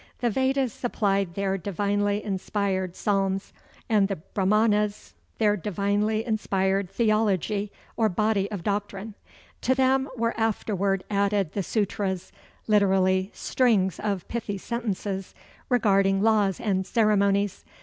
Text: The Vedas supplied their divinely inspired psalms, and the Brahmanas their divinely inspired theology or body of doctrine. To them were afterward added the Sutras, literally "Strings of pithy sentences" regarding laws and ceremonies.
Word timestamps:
The 0.17 0.31
Vedas 0.31 0.73
supplied 0.73 1.35
their 1.35 1.59
divinely 1.59 2.23
inspired 2.23 2.95
psalms, 2.95 3.53
and 3.87 4.07
the 4.07 4.15
Brahmanas 4.15 5.13
their 5.37 5.55
divinely 5.55 6.25
inspired 6.25 6.89
theology 6.89 7.71
or 7.95 8.09
body 8.09 8.49
of 8.49 8.63
doctrine. 8.63 9.13
To 9.61 9.75
them 9.75 10.09
were 10.17 10.33
afterward 10.39 11.03
added 11.11 11.51
the 11.51 11.61
Sutras, 11.61 12.31
literally 12.65 13.29
"Strings 13.35 13.99
of 13.99 14.27
pithy 14.27 14.57
sentences" 14.57 15.35
regarding 15.69 16.23
laws 16.23 16.59
and 16.59 16.83
ceremonies. 16.87 17.63